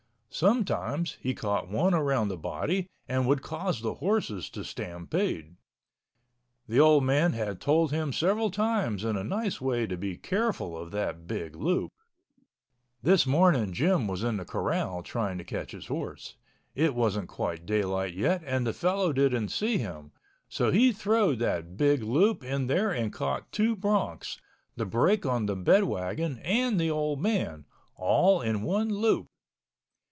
[0.33, 5.57] Sometimes he caught one around the body and would cause the horses to stampede.
[6.69, 10.75] The old man had told him several times in a nice way to be careful
[10.77, 11.91] of that big loop.
[13.03, 16.37] This morning Jim was in the corral trying to catch his horse.
[16.75, 20.13] It wasn't quite daylight yet and the fellow didn't see him.
[20.47, 24.39] So he throwed that big loop in there and caught two broncs,
[24.77, 29.27] the brake on the bedwagon and the old man—all in one loop.